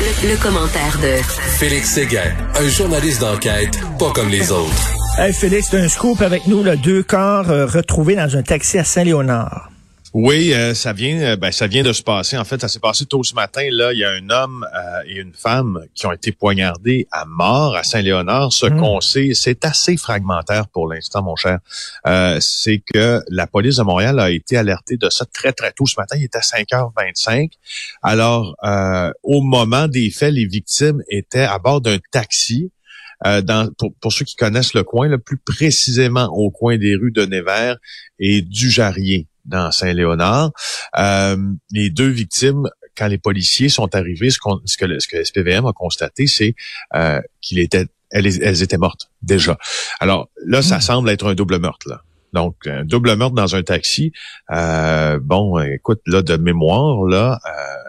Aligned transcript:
Le, 0.00 0.30
le 0.30 0.36
commentaire 0.42 0.98
de 1.02 1.22
Félix 1.58 1.90
Séguin, 1.94 2.32
un 2.54 2.68
journaliste 2.68 3.20
d'enquête 3.20 3.78
pas 3.98 4.10
comme 4.12 4.28
les 4.28 4.50
autres. 4.50 4.92
Hey 5.18 5.32
Félix, 5.32 5.72
un 5.74 5.88
scoop 5.88 6.20
avec 6.22 6.46
nous, 6.46 6.62
là, 6.62 6.76
deux 6.76 7.02
corps 7.02 7.50
euh, 7.50 7.66
retrouvés 7.66 8.16
dans 8.16 8.36
un 8.36 8.42
taxi 8.42 8.78
à 8.78 8.84
Saint-Léonard. 8.84 9.70
Oui, 10.18 10.54
euh, 10.54 10.72
ça 10.72 10.94
vient, 10.94 11.20
euh, 11.20 11.36
ben, 11.36 11.52
ça 11.52 11.66
vient 11.66 11.82
de 11.82 11.92
se 11.92 12.02
passer. 12.02 12.38
En 12.38 12.44
fait, 12.44 12.58
ça 12.58 12.68
s'est 12.68 12.80
passé 12.80 13.04
tôt 13.04 13.22
ce 13.22 13.34
matin. 13.34 13.68
Là, 13.70 13.92
il 13.92 13.98
y 13.98 14.04
a 14.04 14.08
un 14.12 14.30
homme 14.30 14.66
euh, 14.74 15.02
et 15.06 15.16
une 15.16 15.34
femme 15.34 15.84
qui 15.94 16.06
ont 16.06 16.12
été 16.12 16.32
poignardés 16.32 17.06
à 17.12 17.26
mort 17.26 17.76
à 17.76 17.82
Saint-Léonard. 17.82 18.50
Ce 18.50 18.64
Mm. 18.64 18.78
qu'on 18.78 19.02
sait, 19.02 19.32
c'est 19.34 19.62
assez 19.66 19.98
fragmentaire 19.98 20.68
pour 20.68 20.88
l'instant, 20.88 21.22
mon 21.22 21.36
cher. 21.36 21.58
c'est 22.40 22.82
que 22.94 23.20
la 23.28 23.46
police 23.46 23.76
de 23.76 23.82
Montréal 23.82 24.18
a 24.18 24.30
été 24.30 24.56
alertée 24.56 24.96
de 24.96 25.10
ça 25.10 25.26
très 25.26 25.52
très 25.52 25.72
tôt 25.72 25.84
ce 25.84 25.96
matin. 25.98 26.16
Il 26.16 26.24
était 26.24 26.38
à 26.38 26.40
5h25. 26.40 27.50
Alors, 28.02 28.56
au 29.22 29.42
moment 29.42 29.86
des 29.86 30.08
faits, 30.08 30.32
les 30.32 30.46
victimes 30.46 31.02
étaient 31.10 31.40
à 31.40 31.58
bord 31.58 31.82
d'un 31.82 31.98
taxi. 32.10 32.70
Euh, 33.26 33.40
dans, 33.40 33.70
pour, 33.78 33.94
pour, 33.94 34.12
ceux 34.12 34.26
qui 34.26 34.36
connaissent 34.36 34.74
le 34.74 34.84
coin, 34.84 35.08
le 35.08 35.16
plus 35.16 35.38
précisément 35.38 36.26
au 36.26 36.50
coin 36.50 36.76
des 36.76 36.96
rues 36.96 37.12
de 37.12 37.24
Nevers 37.24 37.76
et 38.18 38.42
du 38.42 38.70
Jarrier 38.70 39.26
dans 39.46 39.70
Saint-Léonard. 39.70 40.50
Euh, 40.98 41.36
les 41.70 41.90
deux 41.90 42.08
victimes, 42.08 42.68
quand 42.96 43.08
les 43.08 43.18
policiers 43.18 43.68
sont 43.68 43.94
arrivés, 43.94 44.30
ce, 44.30 44.38
ce 44.64 44.76
que, 44.76 44.84
le, 44.84 45.00
ce 45.00 45.08
que 45.08 45.22
SPVM 45.22 45.66
a 45.66 45.72
constaté, 45.72 46.26
c'est 46.26 46.54
euh, 46.94 47.20
qu'il 47.40 47.58
était, 47.58 47.86
elles, 48.10 48.26
elles, 48.42 48.62
étaient 48.62 48.78
mortes 48.78 49.10
déjà. 49.22 49.58
Alors 50.00 50.28
là, 50.44 50.62
ça 50.62 50.78
mmh. 50.78 50.82
semble 50.82 51.10
être 51.10 51.26
un 51.26 51.34
double 51.34 51.58
meurtre. 51.58 51.88
Là. 51.88 52.02
Donc, 52.32 52.66
un 52.66 52.84
double 52.84 53.16
meurtre 53.16 53.34
dans 53.34 53.56
un 53.56 53.62
taxi. 53.62 54.12
Euh, 54.50 55.18
bon, 55.22 55.58
écoute, 55.60 56.00
là, 56.06 56.22
de 56.22 56.36
mémoire, 56.36 57.04
là, 57.04 57.38
euh, 57.46 57.85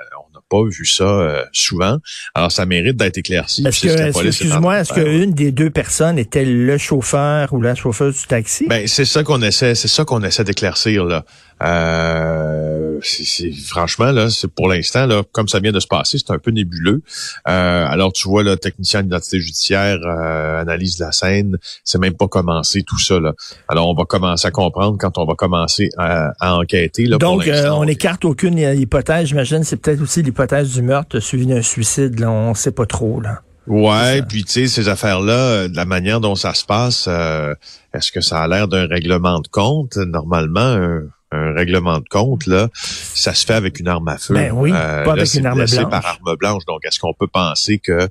pas 0.49 0.63
vu 0.63 0.85
ça 0.85 1.03
euh, 1.03 1.43
souvent. 1.51 1.97
Alors, 2.33 2.51
ça 2.51 2.65
mérite 2.65 2.95
d'être 2.95 3.17
éclairci. 3.17 3.65
Est-ce 3.65 3.81
que, 3.81 3.87
est 3.87 4.27
excuse-moi, 4.27 4.79
est-ce 4.79 4.93
qu'une 4.93 5.33
des 5.33 5.51
deux 5.51 5.69
personnes 5.69 6.17
était 6.17 6.45
le 6.45 6.77
chauffeur 6.77 7.53
ou 7.53 7.61
la 7.61 7.75
chauffeuse 7.75 8.21
du 8.21 8.27
taxi? 8.27 8.65
Ben, 8.67 8.87
c'est 8.87 9.05
ça 9.05 9.23
qu'on 9.23 9.41
essaie, 9.41 9.75
c'est 9.75 9.87
ça 9.87 10.05
qu'on 10.05 10.23
essaie 10.23 10.43
d'éclaircir, 10.43 11.05
là. 11.05 11.25
Euh, 11.63 12.99
c'est, 13.01 13.51
franchement, 13.51 14.11
là, 14.11 14.29
c'est 14.29 14.47
pour 14.47 14.67
l'instant, 14.67 15.05
là, 15.05 15.23
comme 15.31 15.47
ça 15.47 15.59
vient 15.59 15.71
de 15.71 15.79
se 15.79 15.87
passer, 15.87 16.17
c'est 16.17 16.31
un 16.31 16.37
peu 16.37 16.51
nébuleux. 16.51 17.01
Euh, 17.47 17.85
alors, 17.87 18.13
tu 18.13 18.27
vois, 18.27 18.43
le 18.43 18.57
technicien 18.57 19.03
d'identité 19.03 19.39
judiciaire 19.39 19.97
euh, 20.03 20.61
analyse 20.61 20.99
la 20.99 21.11
scène, 21.11 21.57
c'est 21.83 21.99
même 21.99 22.13
pas 22.13 22.27
commencé 22.27 22.83
tout 22.83 22.99
ça, 22.99 23.19
là. 23.19 23.33
Alors, 23.67 23.89
on 23.89 23.93
va 23.93 24.05
commencer 24.05 24.47
à 24.47 24.51
comprendre 24.51 24.97
quand 24.99 25.17
on 25.17 25.25
va 25.25 25.33
commencer 25.35 25.89
à, 25.97 26.31
à 26.39 26.55
enquêter, 26.55 27.05
là, 27.05 27.17
Donc, 27.17 27.45
pour 27.45 27.77
on 27.79 27.85
n'écarte 27.85 28.25
aucune 28.25 28.57
hypothèse, 28.57 29.29
j'imagine, 29.29 29.63
c'est 29.63 29.77
peut-être 29.77 30.01
aussi 30.01 30.21
l'hypothèse 30.21 30.73
du 30.73 30.81
meurtre 30.81 31.19
suivi 31.19 31.45
d'un 31.47 31.61
suicide, 31.61 32.19
là, 32.19 32.29
on 32.29 32.53
sait 32.53 32.71
pas 32.71 32.85
trop, 32.85 33.19
là. 33.21 33.41
Ouais, 33.67 34.21
puis 34.21 34.45
tu 34.45 34.51
sais 34.51 34.67
ces 34.67 34.87
affaires-là, 34.87 35.67
de 35.67 35.75
la 35.75 35.83
manière 35.83 36.21
dont 36.21 36.35
ça 36.35 36.53
se 36.53 36.63
passe, 36.63 37.05
euh, 37.09 37.53
est-ce 37.93 38.13
que 38.13 38.21
ça 38.21 38.41
a 38.41 38.47
l'air 38.47 38.69
d'un 38.69 38.87
règlement 38.87 39.41
de 39.41 39.47
compte 39.49 39.97
Normalement, 39.97 40.61
un, 40.61 41.01
un, 41.31 41.53
règlement 41.53 41.99
de 41.99 42.07
compte 42.09 42.45
là, 42.45 42.69
ça 42.73 43.33
se 43.33 43.45
fait 43.45 43.53
avec 43.53 43.79
une 43.79 43.87
arme 43.87 44.07
à 44.07 44.17
feu. 44.17 44.33
Ben 44.33 44.51
oui, 44.51 44.71
euh, 44.73 45.03
pas 45.03 45.15
là, 45.15 45.21
avec 45.21 45.33
une 45.33 45.45
arme 45.45 45.65
blanche. 45.65 45.89
par 45.89 46.05
arme 46.05 46.35
blanche. 46.37 46.65
Donc, 46.65 46.85
est-ce 46.85 46.99
qu'on 46.99 47.13
peut 47.13 47.27
penser 47.27 47.79
que 47.79 48.09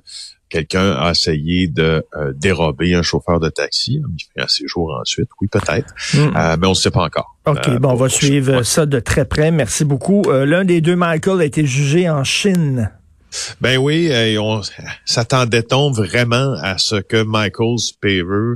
quelqu'un 0.49 0.91
a 0.91 1.11
essayé 1.11 1.67
de 1.67 2.05
euh, 2.15 2.33
dérober 2.35 2.93
un 2.93 3.01
chauffeur 3.01 3.39
de 3.39 3.49
taxi, 3.49 4.01
il 4.17 4.23
fait 4.33 4.43
un 4.43 4.47
séjour 4.47 4.97
ensuite, 4.99 5.29
oui 5.41 5.47
peut-être, 5.47 5.93
mm. 6.13 6.17
euh, 6.17 6.57
mais 6.59 6.67
on 6.67 6.71
ne 6.71 6.75
sait 6.75 6.91
pas 6.91 7.03
encore. 7.03 7.37
OK, 7.45 7.67
euh, 7.67 7.79
bon, 7.79 7.91
on 7.91 7.95
va 7.95 8.09
suivre 8.09 8.63
ça 8.63 8.85
de 8.85 8.99
très 8.99 9.25
près. 9.25 9.51
Merci 9.51 9.85
beaucoup. 9.85 10.23
L'un 10.29 10.65
des 10.65 10.81
deux, 10.81 10.95
Michael, 10.95 11.41
a 11.41 11.45
été 11.45 11.65
jugé 11.65 12.09
en 12.09 12.23
Chine. 12.23 12.91
Ben 13.61 13.77
oui, 13.77 14.07
et 14.07 14.37
on 14.39 14.61
s'attendait-on 15.05 15.91
vraiment 15.91 16.55
à 16.61 16.77
ce 16.77 16.95
que 16.95 17.21
Michael 17.23 17.77
Spaver 17.77 18.55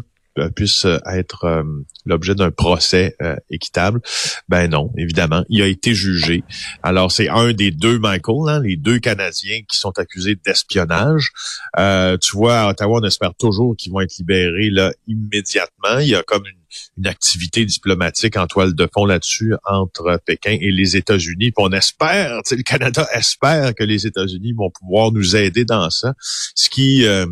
puisse 0.56 0.86
être 1.06 1.46
euh, 1.46 1.64
l'objet 2.06 2.36
d'un 2.36 2.52
procès 2.52 3.16
euh, 3.22 3.36
équitable? 3.50 4.02
Ben 4.50 4.69
non, 4.69 4.92
évidemment. 4.97 5.44
Il 5.50 5.62
a 5.62 5.68
été 5.68 5.94
jugé. 5.94 6.44
Alors, 6.84 7.12
c'est 7.12 7.30
un 7.30 7.53
des 7.53 7.72
deux 7.72 8.00
Michael, 8.00 8.50
hein, 8.50 8.62
les 8.62 8.78
deux 8.78 9.00
Canadiens 9.00 9.62
qui 9.68 9.78
sont 9.78 9.97
accusés 9.97 10.38
d'espionnage. 10.46 11.31
Euh, 11.78 12.18
tu 12.18 12.36
vois, 12.36 12.62
à 12.62 12.70
Ottawa, 12.70 13.00
on 13.02 13.06
espère 13.06 13.34
toujours 13.36 13.75
qu'ils 13.75 13.91
vont 13.91 14.02
être 14.02 14.18
libérés 14.18 14.70
là 14.70 14.94
immédiatement. 15.08 16.00
Il 16.00 16.08
y 16.08 16.16
a 16.16 16.24
comme 16.24 16.46
une 16.46 16.60
une 16.98 17.08
activité 17.08 17.66
diplomatique 17.66 18.38
en 18.38 18.48
toile 18.48 18.74
de 18.74 18.88
fond 18.94 19.06
là-dessus 19.06 19.54
entre 19.66 20.20
Pékin 20.26 20.58
et 20.59 20.72
les 20.72 20.98
États-Unis. 20.98 21.52
On 21.58 21.72
espère, 21.72 22.42
le 22.50 22.64
Canada 22.64 23.08
espère 23.14 23.74
que 23.76 23.84
les 23.84 24.08
États-Unis 24.08 24.54
vont 24.54 24.70
pouvoir 24.70 25.12
nous 25.12 25.36
aider 25.36 25.66
dans 25.66 25.90
ça, 25.90 26.14
ce 26.56 26.70
qui 26.70 27.06
euh, 27.06 27.26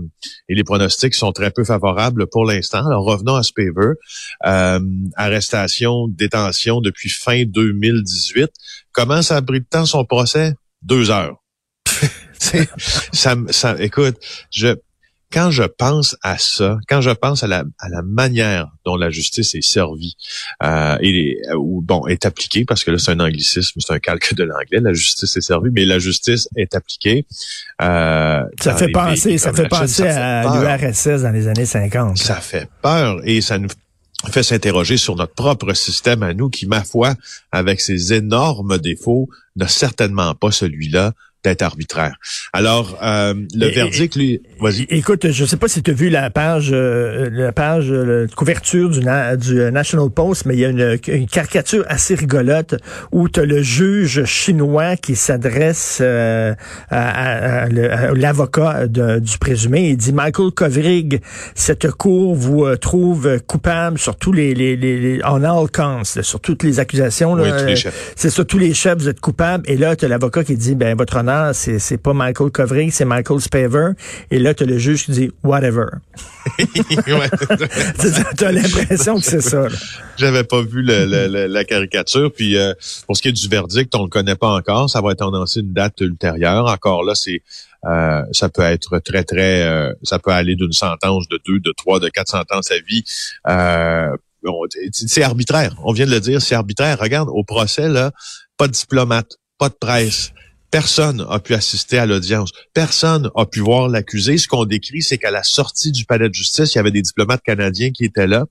et 0.48 0.56
les 0.56 0.64
pronostics 0.64 1.16
sont 1.16 1.32
très 1.32 1.52
peu 1.52 1.64
favorables 1.64 2.28
pour 2.28 2.46
l'instant. 2.46 2.86
Alors 2.86 3.04
revenons 3.04 3.36
à 3.36 3.44
Spaver, 3.44 3.94
euh, 4.46 4.80
arrestation, 5.16 6.08
détention 6.08 6.82
depuis 6.82 7.10
fin 7.10 7.44
2018. 7.46 8.50
Comment 8.92 9.22
ça 9.22 9.38
a 9.38 9.42
pris 9.42 9.60
de 9.60 9.66
temps 9.66 9.86
son 9.86 10.06
procès? 10.06 10.54
Deux 10.82 11.10
heures. 11.10 11.38
ça, 13.12 13.36
ça, 13.50 13.76
écoute, 13.80 14.16
je 14.52 14.76
quand 15.32 15.52
je 15.52 15.64
pense 15.64 16.18
à 16.24 16.38
ça, 16.38 16.78
quand 16.88 17.02
je 17.02 17.12
pense 17.12 17.44
à 17.44 17.48
la, 17.48 17.64
à 17.80 17.90
la 17.90 18.02
manière 18.02 18.72
dont 18.86 18.96
la 18.96 19.10
justice 19.10 19.54
est 19.56 19.62
servie 19.62 20.16
euh, 20.64 20.98
et 21.02 21.38
ou 21.56 21.82
bon 21.82 22.08
est 22.08 22.26
appliquée, 22.26 22.66
parce 22.66 22.84
que 22.84 22.92
là 22.92 22.98
c'est 22.98 23.12
un 23.12 23.20
anglicisme, 23.20 23.80
c'est 23.80 23.94
un 23.94 24.00
calque 24.00 24.34
de 24.34 24.44
l'anglais, 24.44 24.80
la 24.80 24.94
justice 24.94 25.38
est 25.38 25.42
servie, 25.42 25.70
mais 25.72 25.86
la 25.86 26.00
justice 26.00 26.48
est 26.56 26.76
appliquée. 26.76 27.26
Euh, 27.82 28.44
ça 28.60 28.76
fait 28.76 28.90
penser, 28.90 29.38
ça 29.38 29.54
fait 29.54 29.68
penser 29.68 30.04
à 30.04 30.44
l'URSS 30.44 31.22
dans 31.22 31.32
les 31.32 31.48
années 31.48 31.66
50. 31.66 32.18
Ça 32.18 32.36
fait 32.36 32.68
peur 32.82 33.22
et 33.24 33.42
ça 33.42 33.60
nous 33.60 33.70
fait 34.32 34.44
s'interroger 34.44 34.98
sur 34.98 35.16
notre 35.16 35.34
propre 35.34 35.74
système 35.74 36.24
à 36.24 36.34
nous, 36.34 36.50
qui 36.50 36.66
ma 36.66 36.84
foi, 36.84 37.16
avec 37.52 37.80
ses 37.80 38.14
énormes 38.14 38.78
défauts, 38.78 39.30
n'a 39.56 39.68
certainement 39.68 40.36
pas 40.36 40.52
celui-là 40.52 41.14
d'être 41.44 41.62
arbitraire. 41.62 42.16
Alors, 42.52 42.98
euh, 43.02 43.34
le 43.56 43.68
verdict, 43.68 44.16
lui, 44.16 44.42
vas-y. 44.60 44.88
Écoute, 44.90 45.32
je 45.32 45.46
sais 45.46 45.56
pas 45.56 45.70
si 45.70 45.82
tu 45.82 45.92
as 45.92 45.94
vu 45.94 46.10
la 46.10 46.30
page, 46.30 46.70
euh, 46.74 47.30
la 47.32 47.54
page 47.54 47.88
euh, 47.90 48.28
couverture 48.36 48.90
du, 48.90 49.00
na 49.00 49.38
du 49.38 49.56
National 49.72 50.10
Post, 50.10 50.46
mais 50.46 50.56
il 50.56 50.60
y 50.60 50.66
a 50.66 50.70
une, 50.70 50.98
une 51.08 51.28
caricature 51.28 51.86
assez 51.88 52.16
rigolote 52.16 52.76
où 53.12 53.30
tu 53.30 53.40
as 53.40 53.46
le 53.46 53.62
juge 53.62 54.26
chinois 54.26 54.98
qui 54.98 55.16
s'adresse 55.16 56.00
euh, 56.02 56.54
à, 56.90 57.64
à, 57.64 57.64
à 57.64 58.14
l'avocat 58.14 58.88
du 58.88 59.38
présumé. 59.40 59.90
Il 59.92 59.98
dit, 59.98 60.12
Michael 60.12 60.52
Kovrig, 60.52 61.22
cette 61.56 61.90
cour 61.92 62.36
vous 62.36 62.66
euh, 62.66 62.76
trouve 62.76 63.40
coupable 63.48 63.98
sur 63.98 64.18
tous 64.18 64.34
les, 64.34 64.54
les, 64.54 64.76
les, 64.76 65.00
les 65.00 65.22
on 65.24 65.44
all 65.44 65.70
counts, 65.70 66.22
sur 66.22 66.42
toutes 66.42 66.64
les 66.64 66.80
accusations. 66.80 67.34
Oui, 67.34 67.50
c'est 68.16 68.30
sur 68.30 68.46
tous 68.46 68.58
les 68.58 68.74
chefs, 68.74 68.98
vous 68.98 69.08
êtes 69.08 69.22
coupable. 69.22 69.64
Et 69.68 69.78
là, 69.78 69.96
tu 69.96 70.04
as 70.04 70.08
l'avocat 70.10 70.44
qui 70.44 70.58
dit, 70.58 70.76
ben 70.76 70.98
votre 70.98 71.16
honneur, 71.16 71.29
c'est 71.54 71.98
pas 71.98 72.14
Michael 72.14 72.52
Kovrig, 72.52 72.92
c'est 72.92 73.06
Michael 73.06 73.42
Spaver. 73.42 73.92
Et 74.32 74.40
là, 74.40 74.54
tu 74.54 74.64
as 74.64 74.66
le 74.66 74.78
juge 74.78 75.06
qui 75.06 75.12
dit 75.12 75.32
whatever. 75.44 75.86
tu 78.38 78.46
as 78.46 78.52
l'impression 78.52 79.18
que 79.18 79.26
c'est 79.26 79.42
ça. 79.42 79.68
J'avais 80.18 80.44
pas 80.44 80.62
vu 80.62 80.82
le, 80.82 81.06
le, 81.06 81.48
la 81.48 81.64
caricature. 81.64 82.32
Puis 82.32 82.58
euh, 82.58 82.74
pour 83.06 83.18
ce 83.18 83.22
qui 83.22 83.30
est 83.30 83.34
du 83.34 83.48
verdict, 83.48 83.94
on 83.96 84.04
le 84.04 84.10
connaît 84.10 84.36
pas 84.36 84.50
encore. 84.50 84.90
Ça 84.90 85.02
va 85.02 85.12
être 85.12 85.26
annoncé 85.26 85.62
une 85.62 85.74
date 85.74 86.02
ultérieure. 86.02 86.66
Encore 86.66 87.04
là, 87.04 87.16
c'est 87.16 87.42
euh, 87.86 88.24
ça 88.32 88.50
peut 88.50 88.62
être 88.62 89.00
très, 89.00 89.24
très... 89.24 89.64
Euh, 89.64 89.94
ça 90.04 90.20
peut 90.20 90.32
aller 90.32 90.56
d'une 90.56 90.74
sentence 90.74 91.28
de 91.30 91.40
deux, 91.46 91.60
de 91.60 91.74
trois, 91.76 92.00
de 92.00 92.10
quatre 92.10 92.30
sentences 92.30 92.72
à 92.72 92.80
vie. 92.88 93.04
Euh, 93.48 94.16
c'est 94.92 95.24
arbitraire. 95.24 95.76
On 95.84 95.94
vient 95.94 96.06
de 96.06 96.12
le 96.12 96.20
dire, 96.20 96.42
c'est 96.42 96.56
arbitraire. 96.56 96.98
Regarde, 97.00 97.30
au 97.32 97.44
procès, 97.44 97.90
là, 97.90 98.12
pas 98.58 98.68
de 98.68 98.74
diplomate, 98.74 99.38
pas 99.58 99.70
de 99.70 99.76
presse. 99.76 100.32
Personne 100.72 101.26
a 101.30 101.40
pu 101.40 101.54
assister 101.54 101.98
à 101.98 102.06
l'audience. 102.06 102.52
Personne 102.74 103.30
a 103.36 103.46
pu 103.46 103.60
voir 103.60 103.88
l'accusé. 103.88 104.38
Ce 104.38 104.48
qu'on 104.48 104.66
décrit, 104.66 105.02
c'est 105.02 105.18
qu'à 105.18 105.32
la 105.32 105.44
sortie 105.44 105.92
du 105.92 106.06
palais 106.06 106.30
de 106.30 106.34
justice, 106.34 106.74
il 106.74 106.78
y 106.78 106.80
avait 106.80 106.92
des 106.92 107.02
diplomates 107.02 107.42
canadiens 107.44 107.92
qui 107.92 108.06
étaient 108.06 108.28
là. 108.28 108.46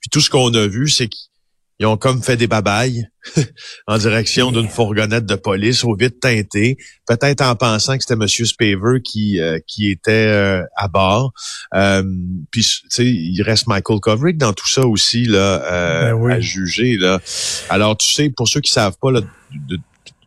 Puis 0.00 0.10
tout 0.10 0.20
ce 0.20 0.30
qu'on 0.30 0.52
a 0.54 0.66
vu, 0.66 0.88
c'est 0.88 1.08
ils 1.80 1.86
ont 1.86 1.96
comme 1.96 2.22
fait 2.22 2.36
des 2.36 2.46
babayes 2.46 3.04
en 3.88 3.98
direction 3.98 4.52
d'une 4.52 4.68
fourgonnette 4.68 5.26
de 5.26 5.34
police 5.34 5.82
au 5.82 5.96
vide 5.96 6.20
teinté, 6.20 6.76
peut-être 7.08 7.40
en 7.40 7.56
pensant 7.56 7.96
que 7.96 8.02
c'était 8.04 8.14
Monsieur 8.14 8.44
Spaver 8.44 9.00
qui 9.02 9.40
euh, 9.40 9.58
qui 9.66 9.90
était 9.90 10.12
euh, 10.12 10.62
à 10.76 10.86
bord. 10.86 11.32
Euh, 11.74 12.04
puis 12.52 12.62
tu 12.62 12.86
sais, 12.90 13.06
il 13.06 13.42
reste 13.42 13.66
Michael 13.66 13.98
Kovrig 13.98 14.36
dans 14.36 14.52
tout 14.52 14.68
ça 14.68 14.86
aussi 14.86 15.24
là 15.24 16.10
Ben 16.10 16.12
oui. 16.14 16.32
à 16.32 16.40
juger 16.40 16.96
là. 16.96 17.20
Alors 17.70 17.96
tu 17.96 18.12
sais, 18.12 18.30
pour 18.30 18.48
ceux 18.48 18.60
qui 18.60 18.70
savent 18.72 18.96
pas 19.00 19.10
là, 19.10 19.20
de- 19.52 19.78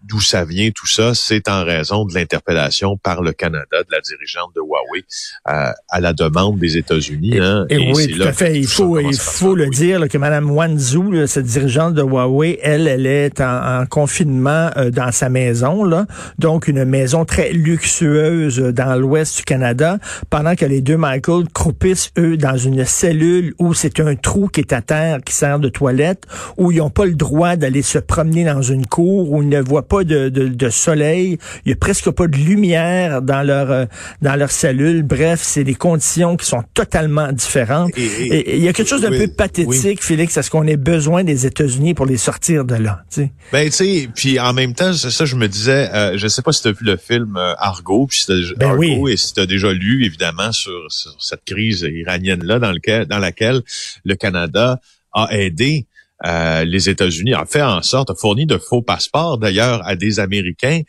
d'où 0.08 0.20
ça 0.20 0.46
vient 0.46 0.72
tout 0.72 0.88
ça, 0.88 1.14
c'est 1.14 1.50
en 1.50 1.64
raison 1.64 2.06
de 2.06 2.14
l'interpellation 2.14 2.98
par 2.98 3.22
le 3.22 3.34
Canada 3.34 3.66
de 3.72 3.92
la 3.92 4.00
dirigeante 4.02 4.52
de 4.56 4.62
Huawei 4.62 5.04
euh, 5.50 5.72
à 5.90 6.00
la 6.00 6.14
demande 6.14 6.60
des 6.60 6.78
États-Unis. 6.78 7.40
Hein, 7.40 7.66
Et, 7.70 7.92
oui, 7.94 8.16
tout 8.16 8.24
à 8.24 8.34
fait. 8.34 8.58
Il 8.58 8.68
faut, 8.68 9.00
il 9.00 9.18
faut 9.18 9.56
le 9.56 9.68
dire 9.68 10.00
là, 10.00 10.08
que 10.08 10.18
Mme 10.18 10.50
Wanzhou, 10.50 11.12
là, 11.12 11.28
cette 11.28 11.46
dirigeante 11.46 11.94
de 11.94 12.02
Huawei, 12.02 12.60
elle, 12.62 12.88
elle 12.88 13.06
est 13.06 13.42
en, 13.42 13.82
en 13.82 13.86
confinement 13.86 14.70
euh, 14.78 14.90
dans 14.90 15.12
sa 15.12 15.30
maison, 15.30 15.84
là, 15.84 16.06
donc 16.40 16.68
une 16.68 16.86
maison 16.86 17.26
très 17.26 17.52
luxueuse 17.52 18.60
euh, 18.60 18.72
dans 18.72 18.96
l'ouest 18.96 19.38
du 19.38 19.44
Canada, 19.44 19.98
pendant 20.30 20.56
que 20.56 20.66
les 20.66 20.82
deux 20.82 20.98
Michael 20.98 21.46
croupissent, 21.54 22.12
eux, 22.18 22.38
dans 22.38 22.58
une 22.58 22.86
cellule 22.86 23.54
où 23.60 23.74
c'est 23.74 24.00
un 24.00 24.16
trou 24.16 24.48
qui 24.48 24.62
est 24.62 24.74
à 24.74 24.82
terre, 24.82 25.20
qui 25.24 25.34
sert 25.34 25.60
de 25.60 25.70
toilette, 25.70 26.24
où 26.58 26.72
ils 26.72 26.78
n'ont 26.78 26.90
pas 26.90 27.06
le 27.06 27.16
droit 27.16 27.56
d'aller 27.56 27.82
se 27.82 28.00
promener 28.00 28.46
dans 28.46 28.62
une 28.62 28.86
cour, 28.86 29.32
où 29.32 29.42
ils 29.42 29.50
ne 29.50 29.62
voient 29.62 29.88
pas 29.88 29.97
de, 30.04 30.30
de, 30.30 30.48
de 30.48 30.70
soleil, 30.70 31.38
il 31.66 31.70
y 31.70 31.74
a 31.74 31.76
presque 31.76 32.10
pas 32.12 32.28
de 32.28 32.38
lumière 32.38 33.22
dans 33.22 33.44
leur, 33.44 33.72
euh, 33.72 33.86
dans 34.22 34.36
leur 34.36 34.52
cellule. 34.52 35.04
Bref, 35.04 35.40
c'est 35.44 35.64
des 35.64 35.76
conditions 35.76 36.38
qui 36.38 36.46
sont 36.46 36.64
totalement 36.74 37.32
différentes. 37.32 37.92
Et- 37.98 38.58
il 38.58 38.64
y 38.64 38.68
a 38.68 38.74
quelque 38.74 38.88
chose 38.88 39.02
d'un 39.02 39.12
oui, 39.12 39.28
peu 39.28 39.34
pathétique, 39.34 40.04
Félix, 40.04 40.38
à 40.38 40.44
ce 40.44 40.50
qu'on 40.50 40.66
ait 40.68 40.78
besoin 40.78 41.24
des 41.24 41.46
États-Unis 41.46 41.94
pour 41.94 42.06
les 42.06 42.18
sortir 42.18 42.66
de 42.66 42.76
là. 42.76 43.04
tu 43.12 43.22
sais. 43.22 43.32
Ben 43.52 43.66
tu 43.66 43.72
sais, 43.72 44.10
puis 44.14 44.40
en 44.40 44.54
même 44.54 44.74
temps, 44.74 44.94
c'est 44.94 45.10
ça 45.12 45.26
je 45.26 45.36
me 45.36 45.48
disais, 45.48 45.90
euh, 45.94 46.18
je 46.18 46.28
sais 46.28 46.42
pas 46.42 46.52
si 46.52 46.62
tu 46.62 46.68
as 46.70 46.72
vu 46.72 46.86
le 46.86 46.98
film 46.98 47.36
euh, 47.38 47.54
Argo, 47.58 48.08
puis 48.08 48.20
si 48.20 48.54
Ben 48.58 48.70
Argo 48.70 48.82
oui. 48.82 49.14
et 49.14 49.18
si 49.18 49.34
tu 49.34 49.40
as 49.42 49.46
déjà 49.46 49.72
lu 49.74 50.06
évidemment 50.06 50.52
sur, 50.52 50.86
sur 50.90 51.16
cette 51.20 51.44
crise 51.46 51.88
iranienne 51.90 52.44
là 52.44 52.60
dans 52.60 52.72
lequel 52.72 53.06
dans 53.06 53.20
laquelle 53.20 53.62
le 54.04 54.16
Canada 54.16 54.80
a 55.14 55.28
aidé 55.32 55.88
euh, 56.26 56.66
les 56.66 56.90
États-Unis, 56.90 57.34
a 57.34 57.46
fait 57.46 57.62
en 57.62 57.82
sorte, 57.82 58.10
a 58.10 58.16
fourni 58.16 58.46
de 58.46 58.58
faux 58.58 58.82
passeports 58.82 59.38
d'ailleurs 59.38 59.86
à 59.86 59.96
des 59.96 60.20
Américains 60.20 60.82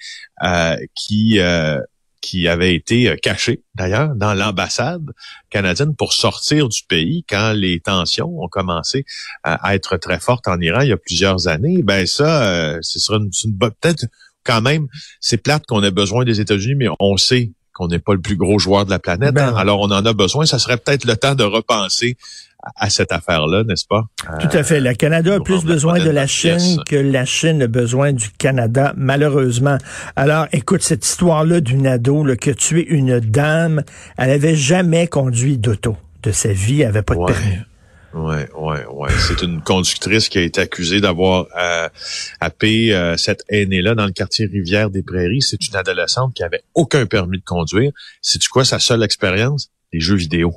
euh, 0.43 0.77
qui 0.95 1.39
euh, 1.39 1.79
qui 2.21 2.49
avaient 2.49 2.75
été 2.75 3.09
euh, 3.09 3.17
cachés 3.17 3.63
d'ailleurs 3.75 4.15
dans 4.15 4.35
l'ambassade 4.35 5.13
canadienne 5.51 5.95
pour 5.95 6.13
sortir 6.13 6.69
du 6.69 6.83
pays 6.89 7.25
quand 7.29 7.53
les 7.53 7.81
tensions 7.81 8.43
ont 8.43 8.49
commencé 8.49 9.05
à, 9.45 9.75
être 9.75 9.97
très 9.97 10.21
fortes 10.21 10.49
en 10.49 10.61
Iran 10.61 10.81
il 10.81 10.89
y 10.89 10.93
a 10.93 10.97
plusieurs 10.97 11.49
années. 11.49 11.83
Ben 11.83 12.07
ça, 12.07 12.45
euh, 12.49 12.79
ce 12.83 12.99
sera 12.99 13.19
une, 13.19 13.31
c'est 13.33 13.49
une 13.49 13.57
peut-être 13.57 14.07
quand 14.45 14.63
même, 14.63 14.89
c'est 15.21 15.37
plate 15.37 15.65
qu'on 15.67 15.83
ait 15.83 15.91
besoin 15.91 16.25
des 16.25 16.41
États-Unis, 16.41 16.75
mais 16.75 16.89
on 17.01 17.17
sait 17.17 17.53
qu'on 17.73 17.89
n'est 17.89 17.99
pas 17.99 18.15
le 18.15 18.21
plus 18.21 18.37
gros 18.37 18.59
joueur 18.59 18.85
de 18.85 18.91
la 18.91 18.99
planète. 18.99 19.35
Ben 19.35 19.49
hein. 19.49 19.57
Alors 19.57 19.81
on 19.81 19.91
en 19.91 20.05
a 20.05 20.13
besoin. 20.13 20.47
Ça 20.47 20.59
serait 20.59 20.79
peut-être 20.79 21.05
le 21.05 21.17
temps 21.17 21.35
de 21.35 21.45
repenser 21.45 22.17
à, 22.63 22.91
cette 22.91 23.13
affaire-là, 23.13 23.65
n'est-ce 23.65 23.87
pas? 23.87 24.05
Tout 24.41 24.57
à 24.57 24.63
fait. 24.63 24.81
Le 24.81 24.95
Canada 24.95 25.37
a 25.37 25.41
plus 25.41 25.65
besoin 25.65 25.99
de 25.99 26.11
la 26.11 26.27
Chine 26.27 26.57
pièce. 26.57 26.77
que 26.87 26.97
la 26.97 27.25
Chine 27.25 27.63
a 27.63 27.67
besoin 27.67 28.13
du 28.13 28.31
Canada, 28.31 28.93
malheureusement. 28.97 29.79
Alors, 30.17 30.47
écoute, 30.53 30.83
cette 30.83 31.07
histoire-là 31.07 31.61
d'une 31.61 31.87
ado 31.87 32.25
là, 32.25 32.37
qui 32.37 32.51
a 32.51 32.55
tué 32.55 32.87
une 32.87 33.21
dame, 33.21 33.83
elle 34.17 34.31
avait 34.31 34.57
jamais 34.57 35.07
conduit 35.07 35.59
d'auto 35.59 35.97
de 36.23 36.33
sa 36.33 36.53
vie, 36.53 36.83
elle 36.83 36.89
avait 36.89 37.03
pas 37.03 37.15
de 37.15 37.25
permis. 37.25 37.59
Ouais, 38.15 38.49
ouais, 38.57 38.87
ouais. 38.87 39.11
C'est 39.29 39.43
une 39.43 39.61
conductrice 39.61 40.29
qui 40.29 40.39
a 40.39 40.43
été 40.43 40.63
accusée 40.63 41.01
d'avoir 41.01 41.47
euh, 41.57 41.89
happé 42.41 42.95
euh, 42.95 43.17
cette 43.17 43.45
aînée-là 43.51 43.95
dans 43.95 44.07
le 44.07 44.13
quartier 44.13 44.47
Rivière 44.47 44.91
des 44.91 45.03
Prairies. 45.03 45.43
C'est 45.43 45.69
une 45.69 45.77
adolescente 45.77 46.35
qui 46.35 46.43
avait 46.43 46.63
aucun 46.75 47.05
permis 47.05 47.39
de 47.39 47.45
conduire. 47.45 47.93
C'est 48.23 48.39
tu 48.39 48.49
quoi 48.49 48.65
sa 48.65 48.79
seule 48.79 49.03
expérience? 49.03 49.71
Les 49.93 50.01
jeux 50.01 50.17
vidéo. 50.17 50.55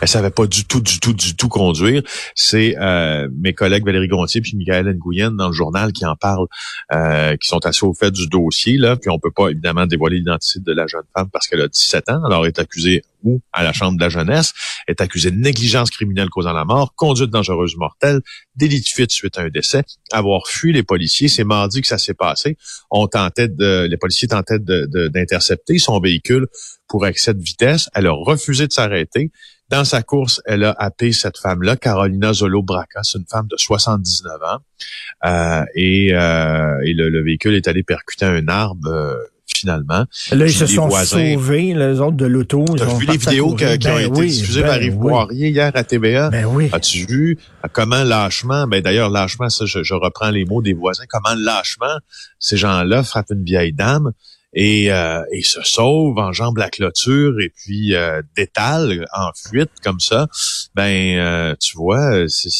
Elle 0.00 0.08
savait 0.08 0.30
pas 0.30 0.46
du 0.46 0.64
tout, 0.64 0.80
du 0.80 0.98
tout, 1.00 1.12
du 1.12 1.36
tout 1.36 1.48
conduire. 1.48 2.02
C'est 2.34 2.76
euh, 2.78 3.28
mes 3.38 3.52
collègues 3.52 3.84
Valérie 3.84 4.08
Gontier 4.08 4.40
puis 4.40 4.56
Michael 4.56 4.96
Nguyen 4.96 5.32
dans 5.32 5.48
le 5.48 5.52
journal 5.54 5.92
qui 5.92 6.06
en 6.06 6.16
parlent, 6.16 6.46
euh, 6.92 7.36
qui 7.36 7.48
sont 7.48 7.64
assez 7.66 7.84
au 7.84 7.92
fait 7.94 8.10
du 8.10 8.26
dossier 8.28 8.76
là. 8.78 8.96
Puis 8.96 9.10
on 9.10 9.18
peut 9.18 9.30
pas 9.30 9.48
évidemment 9.48 9.86
dévoiler 9.86 10.16
l'identité 10.18 10.60
de 10.60 10.72
la 10.72 10.86
jeune 10.86 11.02
femme 11.16 11.28
parce 11.30 11.46
qu'elle 11.46 11.60
a 11.60 11.68
17 11.68 12.08
ans. 12.10 12.24
Alors 12.24 12.44
elle 12.44 12.48
est 12.48 12.58
accusée 12.58 13.02
ou 13.22 13.42
à 13.52 13.62
la 13.62 13.74
chambre 13.74 13.98
de 13.98 14.02
la 14.02 14.08
jeunesse, 14.08 14.54
est 14.88 15.02
accusée 15.02 15.30
de 15.30 15.36
négligence 15.36 15.90
criminelle 15.90 16.30
causant 16.30 16.54
la 16.54 16.64
mort, 16.64 16.94
conduite 16.94 17.28
dangereuse 17.28 17.76
mortelle, 17.76 18.20
délit 18.56 18.80
de 18.80 18.86
fuite 18.86 19.10
suite 19.10 19.36
à 19.36 19.42
un 19.42 19.50
décès, 19.50 19.82
avoir 20.10 20.46
fui 20.46 20.72
les 20.72 20.82
policiers. 20.82 21.28
C'est 21.28 21.44
mardi 21.44 21.82
que 21.82 21.86
ça 21.86 21.98
s'est 21.98 22.14
passé. 22.14 22.56
On 22.90 23.06
tentait 23.08 23.48
de, 23.48 23.86
les 23.90 23.96
policiers 23.98 24.28
tentaient 24.28 24.58
de- 24.58 24.86
de- 24.90 25.08
d'intercepter 25.08 25.78
son 25.78 26.00
véhicule 26.00 26.46
pour 26.88 27.06
excès 27.06 27.34
de 27.34 27.42
vitesse. 27.42 27.90
Elle 27.94 28.06
a 28.06 28.12
refusé 28.12 28.66
de 28.66 28.72
s'arrêter. 28.72 29.30
Dans 29.70 29.84
sa 29.84 30.02
course, 30.02 30.42
elle 30.46 30.64
a 30.64 30.74
happé 30.78 31.12
cette 31.12 31.38
femme-là, 31.38 31.76
Carolina 31.76 32.32
Zolo 32.32 32.62
Braca. 32.62 33.00
C'est 33.02 33.18
une 33.18 33.26
femme 33.30 33.46
de 33.48 33.56
79 33.56 34.32
ans. 34.42 34.58
Euh, 35.24 35.64
et 35.74 36.12
euh, 36.12 36.80
et 36.84 36.92
le, 36.94 37.08
le 37.08 37.22
véhicule 37.22 37.54
est 37.54 37.68
allé 37.68 37.82
percuter 37.82 38.24
un 38.24 38.48
arbre 38.48 38.88
euh, 38.88 39.14
finalement. 39.46 40.06
Là, 40.32 40.46
ils 40.46 40.52
se 40.52 40.66
sont 40.66 40.88
voisins- 40.88 41.34
sauvés, 41.34 41.74
les 41.74 42.00
autres 42.00 42.16
de 42.16 42.26
l'auto. 42.26 42.64
T'as 42.76 42.86
sont 42.86 42.96
vu 42.98 43.06
les 43.06 43.16
vidéos 43.18 43.54
qui 43.54 43.64
ont 43.64 43.68
Ben 43.68 43.74
été 43.98 44.06
oui, 44.08 44.26
diffusées 44.28 44.62
ben 44.62 44.66
par 44.68 44.82
Yves 44.82 44.96
oui. 44.96 45.08
Poirier 45.08 45.48
hier 45.50 45.70
à 45.74 45.84
TVA? 45.84 46.30
Ben 46.30 46.46
oui. 46.46 46.68
As-tu 46.72 47.04
vu 47.06 47.38
comment 47.72 48.02
lâchement, 48.02 48.66
ben 48.66 48.80
d'ailleurs 48.80 49.10
lâchement, 49.10 49.48
ça 49.50 49.66
je, 49.66 49.82
je 49.82 49.94
reprends 49.94 50.30
les 50.30 50.44
mots 50.46 50.62
des 50.62 50.72
voisins, 50.72 51.04
comment 51.08 51.34
lâchement 51.36 51.98
ces 52.38 52.56
gens-là 52.56 53.02
frappent 53.02 53.30
une 53.30 53.44
vieille 53.44 53.72
dame 53.72 54.12
et, 54.52 54.92
euh, 54.92 55.22
et 55.32 55.42
se 55.42 55.62
sauvent, 55.62 56.18
enjambent 56.18 56.58
la 56.58 56.70
clôture 56.70 57.34
et 57.40 57.50
puis 57.50 57.94
euh, 57.94 58.20
détalent 58.36 59.04
en 59.14 59.30
fuite 59.34 59.70
comme 59.84 60.00
ça. 60.00 60.26
Ben 60.74 61.18
euh, 61.18 61.54
tu 61.60 61.76
vois, 61.76 62.28
c'est, 62.28 62.50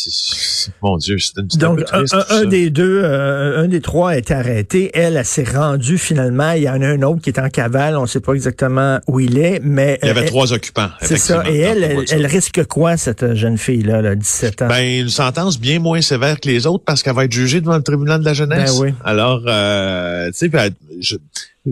mon 0.82 0.96
Dieu, 0.98 1.18
c'est 1.18 1.40
une 1.40 1.46
petite 1.46 1.60
Donc, 1.60 1.80
un 1.92 2.04
triste, 2.04 2.16
un- 2.30 2.44
des 2.44 2.70
deux, 2.70 3.02
euh, 3.02 3.62
un 3.62 3.68
des 3.68 3.80
trois 3.80 4.10
a 4.10 4.16
été 4.18 4.34
arrêté. 4.34 4.90
Elle, 4.94 5.16
elle 5.16 5.24
s'est 5.24 5.44
rendue 5.44 5.98
finalement. 5.98 6.52
Il 6.52 6.62
y 6.62 6.68
en 6.68 6.80
a 6.80 6.86
un 6.86 7.02
autre 7.02 7.20
qui 7.22 7.30
est 7.30 7.38
en 7.40 7.48
cavale. 7.48 7.96
On 7.96 8.02
ne 8.02 8.06
sait 8.06 8.20
pas 8.20 8.34
exactement 8.34 9.00
où 9.08 9.20
il 9.20 9.38
est, 9.38 9.60
mais 9.62 9.98
Il 10.02 10.06
y 10.06 10.10
avait 10.10 10.22
euh, 10.22 10.26
trois 10.26 10.52
occupants. 10.52 10.90
C'est 11.02 11.18
ça. 11.18 11.42
Et 11.48 11.58
elle, 11.58 12.04
elle, 12.10 12.26
risque 12.26 12.64
quoi, 12.66 12.96
cette 12.96 13.34
jeune 13.34 13.58
fille-là, 13.58 14.00
là, 14.02 14.14
17 14.14 14.62
ans? 14.62 14.68
Ben, 14.68 15.00
une 15.00 15.08
sentence 15.08 15.58
bien 15.58 15.78
moins 15.80 16.00
sévère 16.00 16.38
que 16.40 16.48
les 16.48 16.66
autres 16.66 16.84
parce 16.84 17.02
qu'elle 17.02 17.14
va 17.14 17.24
être 17.24 17.32
jugée 17.32 17.60
devant 17.60 17.76
le 17.76 17.82
tribunal 17.82 18.20
de 18.20 18.24
la 18.24 18.34
jeunesse. 18.34 18.78
Ben 18.78 18.82
oui. 18.86 18.94
Alors, 19.04 19.42
euh, 19.46 20.26
tu 20.28 20.34
sais, 20.34 20.48
ben, 20.48 20.70
je, 21.00 21.16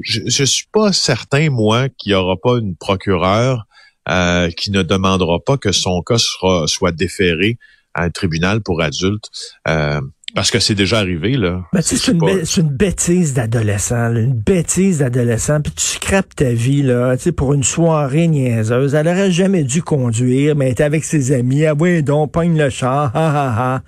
je, 0.02 0.20
je 0.26 0.44
suis 0.44 0.66
pas 0.72 0.92
certain, 0.92 1.50
moi, 1.50 1.88
qu'il 1.88 2.12
y 2.12 2.14
aura 2.14 2.36
pas 2.36 2.58
une 2.58 2.76
procureure 2.76 3.66
euh, 4.08 4.50
qui 4.50 4.70
ne 4.70 4.82
demandera 4.82 5.38
pas 5.40 5.56
que 5.56 5.72
son 5.72 6.02
cas 6.02 6.18
sera, 6.18 6.66
soit 6.66 6.92
déféré 6.92 7.58
à 7.94 8.04
un 8.04 8.10
tribunal 8.10 8.60
pour 8.60 8.80
adultes. 8.82 9.28
euh, 9.68 10.00
parce 10.34 10.50
que 10.50 10.58
c'est 10.58 10.74
déjà 10.74 10.98
arrivé, 10.98 11.38
là. 11.38 11.62
Ben, 11.72 11.80
tu 11.80 11.88
sais, 11.88 11.96
c'est 11.96 12.12
une, 12.12 12.18
pas- 12.20 12.70
bêtise 12.70 13.32
d'adolescent, 13.32 14.14
une 14.14 14.34
bêtise 14.34 14.98
d'adolescent, 14.98 15.62
puis 15.62 15.72
tu 15.72 15.82
scrapes 15.84 16.34
ta 16.36 16.50
vie 16.52 16.82
là, 16.82 17.16
tu 17.16 17.22
sais, 17.24 17.32
pour 17.32 17.54
une 17.54 17.62
soirée 17.62 18.28
niaiseuse. 18.28 18.94
Elle 18.94 19.08
aurait 19.08 19.30
jamais 19.32 19.64
dû 19.64 19.82
conduire, 19.82 20.54
mais 20.54 20.66
elle 20.66 20.72
était 20.72 20.84
avec 20.84 21.04
ses 21.04 21.32
amis. 21.32 21.64
Ah 21.64 21.72
oui, 21.78 22.02
donc, 22.02 22.32
pogne 22.32 22.58
le 22.58 22.68
char, 22.68 23.10
ha 23.16 23.30
ha 23.30 23.74
ha. 23.76 23.82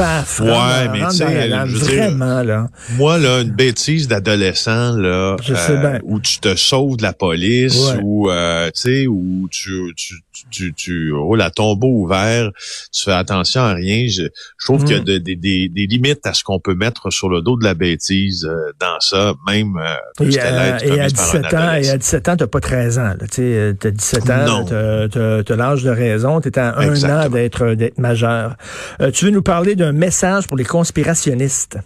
Paf, 0.00 0.40
Ouais, 0.40 0.88
mais 0.92 1.06
tu 1.10 1.16
sais, 1.16 1.64
vraiment, 1.96 2.42
là. 2.42 2.68
Moi, 2.96 3.18
là, 3.18 3.42
une 3.42 3.50
bêtise 3.50 4.08
d'adolescent, 4.08 4.96
là, 4.96 5.34
euh, 5.34 5.36
Je 5.42 5.54
sais 5.54 5.76
bien. 5.76 5.98
où 6.04 6.18
tu 6.20 6.38
te 6.38 6.54
sauves 6.56 6.96
de 6.96 7.02
la 7.02 7.12
police, 7.12 7.78
ou 8.02 8.30
euh, 8.30 8.70
tu 8.74 8.80
sais, 8.80 9.06
où 9.06 9.46
tu, 9.50 9.92
tu, 9.94 10.14
tu, 10.50 10.72
tu, 10.74 11.12
roules 11.12 11.42
à 11.42 11.50
tombeau 11.50 11.88
ouvert, 11.88 12.50
tu 12.92 13.04
fais 13.04 13.12
attention 13.12 13.60
à 13.62 13.74
rien. 13.74 14.06
Je, 14.08 14.22
je 14.58 14.64
trouve 14.64 14.82
Mm. 14.82 14.84
qu'il 14.86 14.96
y 14.96 15.00
a 15.00 15.02
de- 15.02 15.18
des- 15.18 15.86
limites 15.86 16.26
à 16.26 16.34
ce 16.34 16.44
qu'on 16.44 16.60
peut 16.60 16.74
mettre 16.74 17.10
sur 17.10 17.28
le 17.28 17.42
dos 17.42 17.56
de 17.58 17.64
la 17.64 17.74
bêtise 17.74 18.44
euh, 18.44 18.72
dans 18.80 18.98
ça, 19.00 19.34
même 19.46 19.76
euh, 19.76 20.24
Et, 20.24 20.28
qu'elle 20.30 20.54
euh, 20.54 20.78
et 20.78 21.00
à 21.00 21.08
commise 21.08 21.12
par 21.14 21.34
un 21.34 21.40
17 21.40 21.54
ans, 21.54 21.72
et 21.74 21.90
à 21.90 21.96
17 21.98 22.28
ans, 22.28 22.36
t'as 22.36 22.46
pas 22.46 22.60
13 22.60 22.98
ans. 22.98 23.14
Tu 23.32 23.40
euh, 23.42 23.72
t'as 23.72 23.90
17 23.90 24.30
ans, 24.30 24.64
t'as, 24.64 25.56
l'âge 25.56 25.82
de 25.82 25.90
raison, 25.90 26.40
t'es 26.40 26.58
à 26.58 26.78
un 26.78 27.02
an 27.04 27.28
d'être, 27.28 27.74
d'être 27.74 27.98
majeur. 27.98 28.56
Euh, 29.00 29.10
tu 29.10 29.24
veux 29.26 29.30
nous 29.30 29.42
parler 29.42 29.74
d'un 29.76 29.92
message 29.92 30.46
pour 30.46 30.56
les 30.56 30.64
conspirationnistes? 30.64 31.78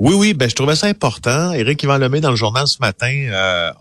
Oui, 0.00 0.14
oui, 0.18 0.34
ben 0.34 0.50
je 0.50 0.54
trouvais 0.56 0.74
ça 0.74 0.88
important. 0.88 1.52
Éric 1.52 1.82
Yvan 1.84 1.98
Lemay, 1.98 2.20
dans 2.20 2.30
le 2.30 2.36
journal 2.36 2.66
ce 2.66 2.78
matin, 2.80 3.28
a, 3.32 3.72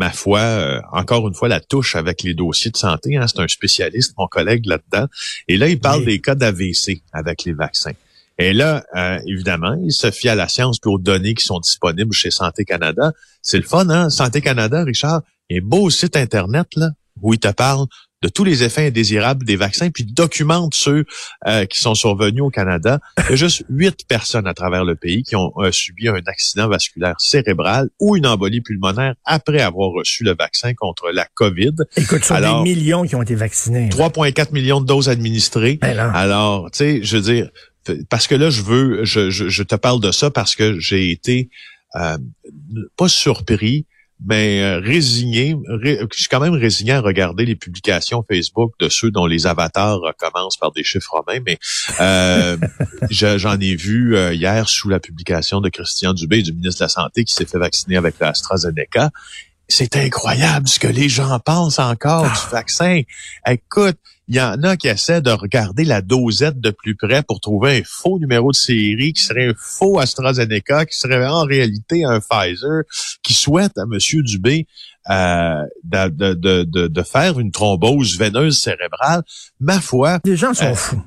ma 0.00 0.10
foi, 0.10 0.40
euh, 0.40 0.80
encore 0.92 1.28
une 1.28 1.34
fois, 1.34 1.48
la 1.48 1.60
touche 1.60 1.94
avec 1.94 2.22
les 2.22 2.32
dossiers 2.32 2.70
de 2.70 2.76
santé. 2.78 3.18
Hein. 3.18 3.26
C'est 3.28 3.38
un 3.40 3.48
spécialiste, 3.48 4.14
mon 4.16 4.26
collègue 4.28 4.64
là-dedans. 4.64 5.06
Et 5.46 5.58
là, 5.58 5.68
il 5.68 5.78
parle 5.78 6.00
Oui. 6.00 6.06
des 6.06 6.20
cas 6.22 6.34
d'AVC 6.34 7.02
avec 7.12 7.44
les 7.44 7.52
vaccins. 7.52 7.92
Et 8.38 8.54
là, 8.54 8.82
euh, 8.96 9.18
évidemment, 9.26 9.76
il 9.84 9.92
se 9.92 10.10
fie 10.10 10.30
à 10.30 10.34
la 10.34 10.48
science 10.48 10.78
puis 10.78 10.90
aux 10.90 10.98
données 10.98 11.34
qui 11.34 11.44
sont 11.44 11.60
disponibles 11.60 12.14
chez 12.14 12.30
Santé 12.30 12.64
Canada. 12.64 13.12
C'est 13.42 13.58
le 13.58 13.62
fun, 13.64 13.90
hein? 13.90 14.08
Santé 14.08 14.40
Canada, 14.40 14.82
Richard, 14.84 15.20
un 15.52 15.58
beau 15.62 15.90
site 15.90 16.16
Internet, 16.16 16.68
là, 16.76 16.88
où 17.20 17.34
il 17.34 17.38
te 17.38 17.48
parle 17.48 17.84
de 18.22 18.28
tous 18.28 18.44
les 18.44 18.62
effets 18.62 18.88
indésirables 18.88 19.46
des 19.46 19.56
vaccins, 19.56 19.90
puis 19.90 20.04
documente 20.04 20.74
ceux 20.74 21.04
euh, 21.46 21.64
qui 21.64 21.80
sont 21.80 21.94
survenus 21.94 22.42
au 22.42 22.50
Canada. 22.50 23.00
Il 23.18 23.30
y 23.30 23.32
a 23.32 23.36
juste 23.36 23.64
huit 23.70 24.06
personnes 24.06 24.46
à 24.46 24.52
travers 24.52 24.84
le 24.84 24.94
pays 24.94 25.22
qui 25.22 25.36
ont 25.36 25.52
euh, 25.58 25.72
subi 25.72 26.08
un 26.08 26.20
accident 26.26 26.68
vasculaire 26.68 27.14
cérébral 27.18 27.88
ou 27.98 28.16
une 28.16 28.26
embolie 28.26 28.60
pulmonaire 28.60 29.14
après 29.24 29.60
avoir 29.60 29.90
reçu 29.90 30.22
le 30.22 30.34
vaccin 30.34 30.74
contre 30.74 31.10
la 31.12 31.26
COVID. 31.34 31.74
Écoute, 31.96 32.24
sur 32.24 32.38
des 32.38 32.62
millions 32.62 33.04
qui 33.04 33.16
ont 33.16 33.22
été 33.22 33.34
vaccinés. 33.34 33.88
3,4 33.88 34.52
millions 34.52 34.80
de 34.82 34.86
doses 34.86 35.08
administrées. 35.08 35.78
Ben 35.80 35.98
Alors, 35.98 36.70
tu 36.70 36.78
sais, 36.78 37.00
je 37.02 37.16
veux 37.16 37.22
dire, 37.22 37.50
parce 38.10 38.26
que 38.26 38.34
là, 38.34 38.50
je 38.50 38.62
veux, 38.62 39.04
je, 39.04 39.30
je, 39.30 39.62
te 39.62 39.74
parle 39.74 40.00
de 40.00 40.12
ça 40.12 40.30
parce 40.30 40.54
que 40.54 40.78
j'ai 40.78 41.10
été 41.10 41.48
euh, 41.96 42.18
pas 42.96 43.08
surpris, 43.08 43.86
mais 44.24 44.62
euh, 44.62 44.80
résigné, 44.80 45.56
je 45.82 46.06
suis 46.12 46.28
quand 46.28 46.40
même 46.40 46.54
résigné 46.54 46.92
à 46.92 47.00
regarder 47.00 47.46
les 47.46 47.56
publications 47.56 48.24
Facebook 48.28 48.72
de 48.78 48.88
ceux 48.88 49.10
dont 49.10 49.26
les 49.26 49.46
avatars 49.46 50.00
commencent 50.18 50.58
par 50.58 50.72
des 50.72 50.84
chiffres 50.84 51.12
romains, 51.12 51.40
mais 51.46 51.58
euh, 52.00 52.56
j'en 53.10 53.58
ai 53.58 53.74
vu 53.74 54.16
euh, 54.16 54.34
hier 54.34 54.68
sous 54.68 54.88
la 54.88 55.00
publication 55.00 55.60
de 55.60 55.68
Christian 55.70 56.12
Dubé, 56.12 56.42
du 56.42 56.52
ministre 56.52 56.80
de 56.80 56.84
la 56.84 56.88
Santé, 56.88 57.24
qui 57.24 57.34
s'est 57.34 57.46
fait 57.46 57.58
vacciner 57.58 57.96
avec 57.96 58.18
l'AstraZeneca. 58.20 59.10
C'est 59.68 59.96
incroyable 59.96 60.68
ce 60.68 60.80
que 60.80 60.88
les 60.88 61.08
gens 61.08 61.38
pensent 61.38 61.78
encore 61.78 62.24
du 62.24 62.28
ah. 62.32 62.48
vaccin. 62.50 63.02
Écoute, 63.46 63.96
il 64.30 64.36
y 64.36 64.40
en 64.40 64.62
a 64.62 64.76
qui 64.76 64.86
essaient 64.86 65.20
de 65.20 65.32
regarder 65.32 65.82
la 65.84 66.02
dosette 66.02 66.60
de 66.60 66.70
plus 66.70 66.94
près 66.94 67.24
pour 67.24 67.40
trouver 67.40 67.78
un 67.78 67.82
faux 67.84 68.20
numéro 68.20 68.52
de 68.52 68.56
série 68.56 69.12
qui 69.12 69.24
serait 69.24 69.48
un 69.48 69.54
faux 69.58 69.98
AstraZeneca, 69.98 70.86
qui 70.86 70.96
serait 70.96 71.26
en 71.26 71.42
réalité 71.42 72.04
un 72.04 72.20
Pfizer, 72.20 72.84
qui 73.24 73.34
souhaite 73.34 73.76
à 73.76 73.82
M. 73.82 73.98
Dubé 74.22 74.68
euh, 75.10 75.64
de, 75.82 76.34
de, 76.34 76.62
de, 76.62 76.86
de, 76.86 77.02
faire 77.02 77.40
une 77.40 77.50
thrombose 77.50 78.16
veineuse 78.16 78.60
cérébrale. 78.60 79.24
Ma 79.58 79.80
foi... 79.80 80.20
Les 80.24 80.36
gens 80.36 80.54
sont 80.54 80.66
euh, 80.66 80.74
fous. 80.74 81.02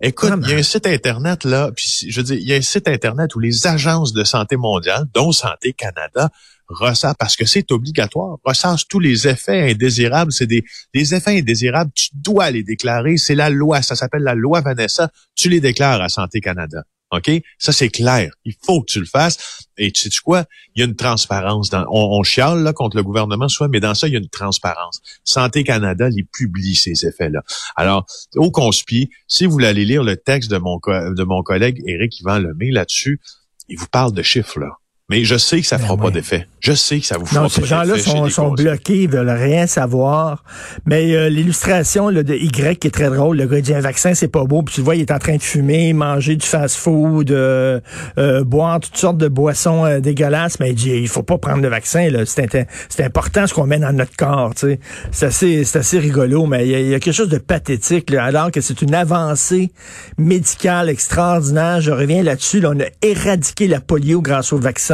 Écoute, 0.00 0.32
il 0.42 0.50
y 0.50 0.54
a 0.54 0.56
un 0.56 0.62
site 0.64 0.88
internet 0.88 1.44
là, 1.44 1.70
puis 1.76 2.08
je 2.08 2.20
veux 2.20 2.24
dire, 2.24 2.36
il 2.36 2.48
y 2.48 2.52
a 2.52 2.56
un 2.56 2.60
site 2.60 2.88
internet 2.88 3.36
où 3.36 3.38
les 3.38 3.68
agences 3.68 4.12
de 4.12 4.24
santé 4.24 4.56
mondiale, 4.56 5.04
dont 5.14 5.30
Santé 5.30 5.72
Canada, 5.72 6.28
ressasse, 6.68 7.14
parce 7.18 7.36
que 7.36 7.44
c'est 7.44 7.70
obligatoire, 7.72 8.38
ressasse 8.44 8.86
tous 8.88 9.00
les 9.00 9.28
effets 9.28 9.70
indésirables. 9.70 10.32
C'est 10.32 10.46
des, 10.46 10.64
effets 10.94 11.38
indésirables, 11.38 11.90
tu 11.94 12.08
dois 12.14 12.50
les 12.50 12.62
déclarer. 12.62 13.16
C'est 13.16 13.34
la 13.34 13.50
loi, 13.50 13.82
ça 13.82 13.96
s'appelle 13.96 14.22
la 14.22 14.34
loi 14.34 14.60
Vanessa. 14.60 15.10
Tu 15.34 15.48
les 15.48 15.60
déclares 15.60 16.00
à 16.00 16.08
Santé 16.08 16.40
Canada. 16.40 16.84
OK? 17.10 17.30
Ça, 17.58 17.72
c'est 17.72 17.90
clair. 17.90 18.32
Il 18.44 18.54
faut 18.64 18.80
que 18.80 18.92
tu 18.92 18.98
le 18.98 19.06
fasses. 19.06 19.66
Et 19.76 19.92
tu 19.92 20.10
sais 20.10 20.20
quoi? 20.24 20.44
Il 20.74 20.80
y 20.80 20.82
a 20.82 20.86
une 20.86 20.96
transparence. 20.96 21.70
Dans, 21.70 21.84
on, 21.90 22.22
chiale 22.22 22.62
là, 22.62 22.72
contre 22.72 22.96
le 22.96 23.02
gouvernement, 23.02 23.48
soit, 23.48 23.68
mais 23.68 23.80
dans 23.80 23.94
ça, 23.94 24.08
il 24.08 24.14
y 24.14 24.16
a 24.16 24.18
une 24.18 24.28
transparence. 24.28 25.00
Santé 25.22 25.64
Canada 25.64 26.08
les 26.08 26.24
publie, 26.24 26.74
ces 26.74 27.06
effets-là. 27.06 27.42
Alors, 27.76 28.06
au 28.36 28.50
conspi, 28.50 29.10
si 29.28 29.46
vous 29.46 29.52
voulez 29.52 29.68
aller 29.68 29.84
lire 29.84 30.02
le 30.02 30.16
texte 30.16 30.50
de 30.50 30.58
mon, 30.58 30.78
de 30.86 31.24
mon 31.24 31.42
collègue 31.42 31.82
Éric 31.86 32.20
Yvan 32.20 32.38
Lemay 32.38 32.70
là-dessus, 32.70 33.20
il 33.68 33.78
vous 33.78 33.88
parle 33.88 34.12
de 34.12 34.22
chiffres, 34.22 34.58
là. 34.58 34.78
Mais 35.10 35.22
je 35.22 35.36
sais 35.36 35.60
que 35.60 35.66
ça 35.66 35.76
fera 35.76 35.96
ben 35.96 36.04
pas 36.04 36.10
d'effet. 36.10 36.46
Je 36.60 36.72
sais 36.72 36.98
que 36.98 37.04
ça 37.04 37.18
vous 37.18 37.26
fera 37.26 37.42
non, 37.42 37.48
pas 37.48 37.56
d'effet. 37.56 37.60
Ces 37.60 37.68
gens-là 37.68 37.98
sont, 37.98 38.28
sont 38.30 38.52
bloqués, 38.52 39.02
ils 39.02 39.10
veulent 39.10 39.28
rien 39.28 39.66
savoir. 39.66 40.42
Mais 40.86 41.14
euh, 41.14 41.28
l'illustration 41.28 42.10
de 42.10 42.34
Y 42.34 42.78
qui 42.78 42.86
est 42.86 42.90
très 42.90 43.10
drôle, 43.10 43.36
le 43.36 43.44
gars 43.44 43.60
dit 43.60 43.74
un 43.74 43.82
vaccin, 43.82 44.14
c'est 44.14 44.28
pas 44.28 44.44
beau. 44.44 44.62
Puis 44.62 44.76
tu 44.76 44.80
vois, 44.80 44.96
il 44.96 45.02
est 45.02 45.10
en 45.10 45.18
train 45.18 45.36
de 45.36 45.42
fumer, 45.42 45.92
manger 45.92 46.36
du 46.36 46.46
fast-food, 46.46 47.30
euh, 47.32 47.80
euh, 48.16 48.44
boire 48.44 48.80
toutes 48.80 48.96
sortes 48.96 49.18
de 49.18 49.28
boissons 49.28 50.00
dégueulasses. 50.00 50.58
Mais 50.58 50.70
il 50.70 50.74
dit, 50.74 50.92
il 50.92 51.08
faut 51.08 51.22
pas 51.22 51.36
prendre 51.36 51.60
le 51.60 51.68
vaccin. 51.68 52.08
C'est 52.24 53.04
important 53.04 53.46
ce 53.46 53.52
qu'on 53.52 53.66
met 53.66 53.78
dans 53.78 53.92
notre 53.92 54.16
corps. 54.16 54.54
C'est 54.56 54.78
assez, 55.26 55.64
assez 55.76 55.98
rigolo, 55.98 56.46
mais 56.46 56.66
il 56.66 56.88
y, 56.88 56.94
a, 56.94 56.98
quelque 56.98 57.12
chose 57.12 57.28
de 57.28 57.36
pathétique. 57.36 58.10
alors 58.14 58.50
que 58.50 58.62
c'est 58.62 58.80
une 58.80 58.94
avancée 58.94 59.70
médicale 60.16 60.88
extraordinaire. 60.88 61.82
Je 61.82 61.90
reviens 61.90 62.22
là-dessus. 62.22 62.64
on 62.64 62.80
a 62.80 62.86
éradiqué 63.02 63.68
la 63.68 63.80
polio 63.80 64.22
grâce 64.22 64.54
au 64.54 64.58
vaccin 64.58 64.93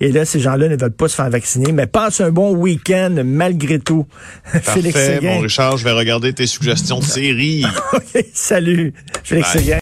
et 0.00 0.12
là, 0.12 0.24
ces 0.24 0.40
gens-là 0.40 0.68
ne 0.68 0.76
veulent 0.76 0.90
pas 0.90 1.08
se 1.08 1.14
faire 1.14 1.30
vacciner. 1.30 1.72
Mais 1.72 1.86
passe 1.86 2.20
un 2.20 2.30
bon 2.30 2.54
week-end 2.54 3.22
malgré 3.24 3.78
tout. 3.78 4.06
Parfait, 4.52 4.72
Félix 4.72 4.98
Seguin. 4.98 5.34
Bon, 5.34 5.40
Richard, 5.40 5.76
je 5.76 5.84
vais 5.84 5.92
regarder 5.92 6.32
tes 6.32 6.46
suggestions 6.46 6.98
de 7.00 7.04
série. 7.04 7.64
salut, 8.32 8.92
Félix 9.24 9.52
Seguin. 9.52 9.78